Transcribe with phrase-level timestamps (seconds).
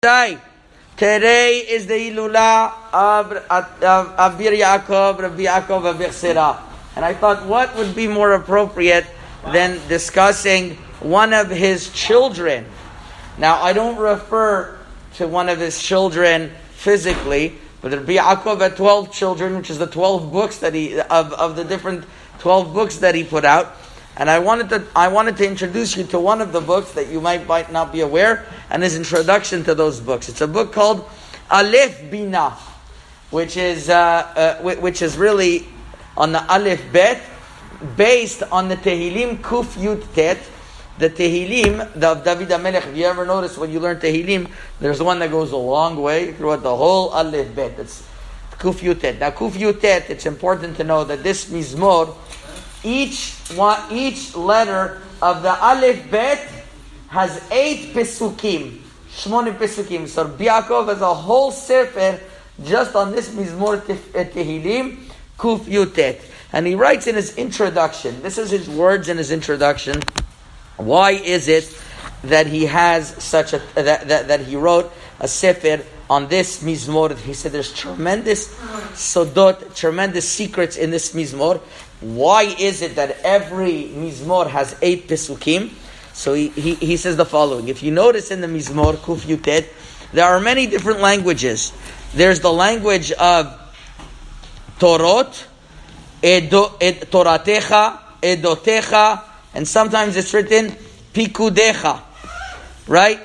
[0.00, 6.60] Today is the Hillula of, of Abir Yaakov, Rabbi Yaakov Sirah.
[6.94, 9.06] And I thought, what would be more appropriate
[9.46, 12.66] than discussing one of his children?
[13.38, 14.78] Now, I don't refer
[15.14, 19.88] to one of his children physically, but Rabbi Yaakov had 12 children, which is the
[19.88, 22.04] 12 books that he, of, of the different
[22.38, 23.74] 12 books that he put out.
[24.18, 27.06] And I wanted to I wanted to introduce you to one of the books that
[27.06, 30.28] you might, might not be aware, and his introduction to those books.
[30.28, 31.08] It's a book called
[31.48, 32.50] Aleph Bina,
[33.30, 35.68] which is uh, uh, which is really
[36.16, 37.22] on the Aleph Bet,
[37.96, 40.38] based on the Tehillim Kuf Yud Tet.
[40.98, 45.00] The Tehillim the, of David HaMelech, if you ever notice when you learn Tehillim, there's
[45.00, 47.78] one that goes a long way throughout the whole Aleph Bet.
[47.78, 48.04] It's
[48.58, 49.20] Kuf Yud Tet.
[49.20, 52.16] Now Kuf Yud Tet, it's important to know that this Mizmor
[52.84, 56.46] each one, each letter of the Aleph Bet
[57.08, 60.06] has eight pesukim, shmoni pesukim.
[60.06, 62.20] So Biakov has a whole sefer
[62.64, 64.98] just on this Mizmor eh, Tehillim,
[65.38, 66.20] Kuf Yud Tet.
[66.52, 70.00] And he writes in his introduction, this is his words in his introduction,
[70.76, 71.76] why is it
[72.24, 77.16] that he has such a, that, that, that he wrote a sefer on this Mizmor?
[77.18, 78.54] He said there's tremendous
[78.94, 81.60] sodot, tremendous secrets in this Mizmor,
[82.00, 85.70] why is it that every Mizmor has eight Pesukim?
[86.12, 87.68] So he, he, he says the following.
[87.68, 89.68] If you notice in the Mizmor, Kuf Yud Tet,
[90.12, 91.72] there are many different languages.
[92.14, 93.46] There's the language of
[94.78, 95.46] Torot,
[96.22, 99.22] Edo, ed, Toratecha, Edotecha,
[99.54, 100.70] and sometimes it's written
[101.12, 102.00] Pikudecha.
[102.86, 103.20] Right?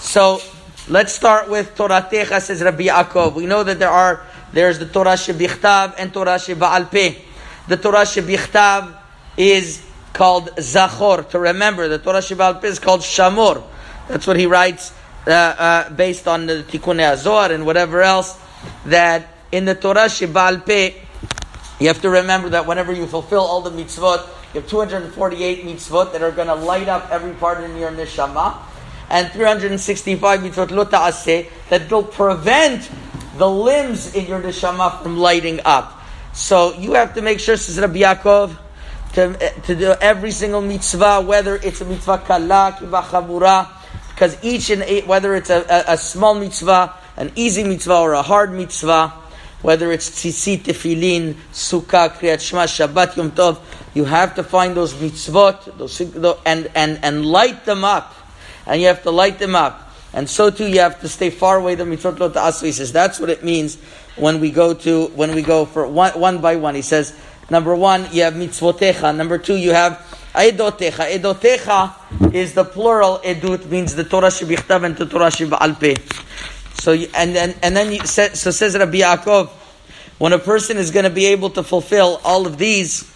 [0.00, 0.40] So
[0.88, 3.34] let's start with Toratecha, says Rabbi Yaakov.
[3.34, 7.27] We know that there are there's the Torah Shebichtav and Torah Sheba'al Peh.
[7.68, 8.96] The Torah Shebichtav
[9.36, 11.86] is called Zachor, to remember.
[11.86, 13.62] The Torah Shebal is called Shamor.
[14.08, 14.94] That's what he writes
[15.26, 18.40] uh, uh, based on the Tikkunei Zohar and whatever else.
[18.86, 20.64] That in the Torah Shebal
[21.78, 26.12] you have to remember that whenever you fulfill all the mitzvot, you have 248 mitzvot
[26.12, 28.56] that are going to light up every part in your neshama,
[29.10, 32.90] and 365 mitzvot lo that will prevent
[33.36, 35.97] the limbs in your neshama from lighting up.
[36.38, 38.56] So you have to make sure, says Rabbi Yaakov,
[39.14, 43.66] to, to do every single mitzvah, whether it's a mitzvah kala, kiva chabura,
[44.10, 48.12] because each and eight, whether it's a, a, a, small mitzvah, an easy mitzvah, or
[48.12, 49.08] a hard mitzvah,
[49.62, 53.58] whether it's tzitzit, tefillin, sukkah, kriyat shema, shabbat, yom tov,
[53.94, 56.00] you have to find those mitzvot, those,
[56.46, 58.14] and, and, and light them up.
[58.64, 59.92] And you have to light them up.
[60.12, 62.66] And so too, you have to stay far away the mitzvot lo ta'asu.
[62.66, 63.76] He says that's what it means
[64.18, 66.74] when we go to when we go for one, one by one.
[66.74, 67.18] He says
[67.50, 69.14] number one, you have mitzvotecha.
[69.16, 69.98] Number two, you have
[70.34, 71.18] edotecha.
[71.18, 73.18] Edotecha is the plural.
[73.18, 75.96] Edut means the Torah shebichtav and the Torah sheba'al peh.
[76.74, 79.48] So and then and then you, so says Rabbi Yaakov,
[80.18, 83.12] when a person is going to be able to fulfill all of these,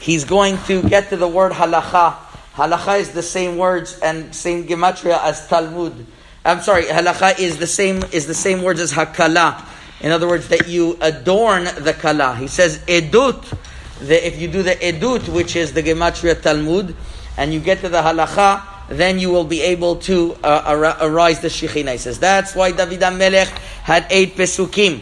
[0.00, 2.16] he's going to get to the word halacha.
[2.54, 6.06] Halacha is the same words and same gematria as Talmud.
[6.44, 9.66] I'm sorry, halacha is the same is the same words as hakala.
[10.00, 12.36] In other words, that you adorn the kala.
[12.36, 13.56] He says edut.
[14.00, 16.94] The, if you do the edut, which is the gematria Talmud,
[17.36, 21.48] and you get to the halacha, then you will be able to uh, arise the
[21.48, 21.92] shechina.
[21.92, 25.00] He says that's why David Melech had eight pesukim.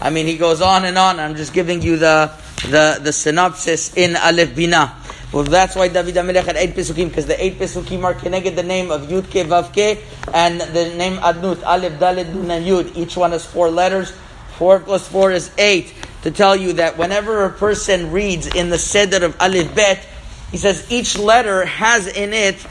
[0.00, 1.18] I mean, he goes on and on.
[1.18, 2.30] I'm just giving you the
[2.70, 4.94] the, the synopsis in Aleph Bina.
[5.32, 8.62] Well, that's why David HaMelech had eight Pesukim, because the eight Pesukim are connected the
[8.62, 12.96] name of Yud Ke Vav Ke and the name Adnut, Aleph, Dalet, Nun, and Yud.
[12.96, 14.12] Each one has four letters.
[14.58, 15.92] Four plus four is eight.
[16.22, 20.04] To tell you that whenever a person reads in the Seder of Aleph Bet,
[20.50, 22.66] he says each letter has in it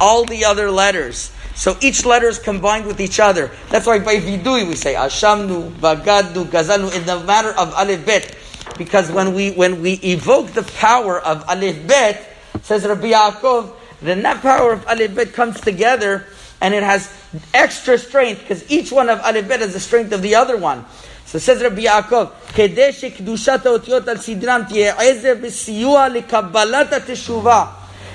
[0.00, 1.32] all the other letters.
[1.54, 3.50] So each letter is combined with each other.
[3.70, 8.36] That's why by vidui we say Ashamnu, Bagadu, Gazanu in the matter of Aleph Bet
[8.78, 14.22] because when we when we evoke the power of Aleph Bet, says Rabbi Yaakov, then
[14.22, 16.26] that power of Aleph Bet comes together
[16.60, 17.12] and it has
[17.52, 20.84] extra strength because each one of Aleph Bet has the strength of the other one.
[21.25, 27.65] So says Rabbi Yaakov, כדי שקדושת האותיות על סדרם תהיה עזר בסיוע לקבלת התשובה.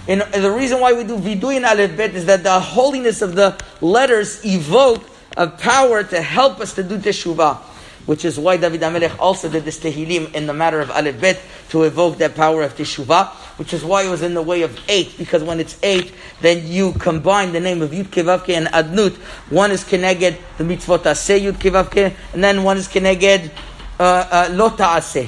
[0.08, 3.36] And the reason why we do vidui in Aleph Bet is that the holiness of
[3.36, 5.04] the letters evoke
[5.36, 7.58] a power to help us to do teshuvah
[8.06, 11.40] which is why David HaMelech also did this Tehillim in the matter of Aleph Bet
[11.70, 14.79] to evoke that power of Teshuvah, which is why it was in the way of
[14.87, 18.51] eight, because when it's eight, then you combine the name of Yud Ke Vav Ke
[18.51, 19.15] and Adnut.
[19.49, 23.51] One is Keneged, the mitzvot Aseh Yud Ke Vav Ke, and then one is Keneged
[23.99, 25.27] uh, uh, Lota Aseh.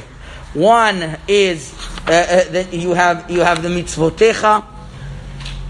[0.53, 1.73] One is,
[2.07, 4.63] uh, uh, then you have, you have the mitzvotecha,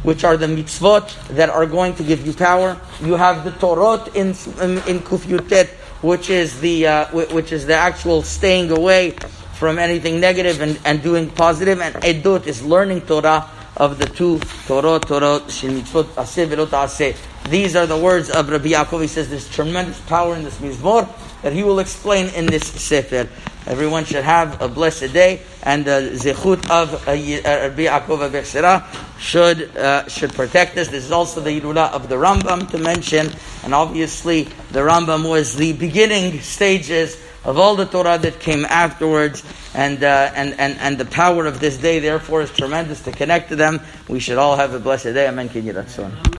[0.04, 2.80] which are the mitzvot that are going to give you power.
[3.02, 4.28] You have the Torot in
[4.64, 5.68] in, in Kuf Yud Tet,
[6.02, 9.16] which is the uh, which is the actual staying away
[9.60, 11.82] from anything negative and, and doing positive.
[11.82, 13.46] And Edut is learning Torah
[13.76, 17.18] of the two Torot, Torot, Shil Mitzvot, Aseh Velot.
[17.50, 19.02] These are the words of Rabbi Yaakov.
[19.02, 21.10] He says there's tremendous power in this Mizmor
[21.42, 23.28] that he will explain in this Sefer.
[23.68, 28.86] Everyone should have a blessed day, and the zechut of uh, uh, Rabbi Yaakov Bechsera
[29.20, 30.88] should uh, should protect us.
[30.88, 33.30] This is also the Hillula of the Rambam to mention,
[33.64, 39.44] and obviously the Rambam was the beginning stages of all the Torah that came afterwards,
[39.74, 43.50] and, uh, and, and, and the power of this day, therefore, is tremendous to connect
[43.50, 43.80] to them.
[44.08, 45.28] We should all have a blessed day.
[45.28, 45.50] Amen.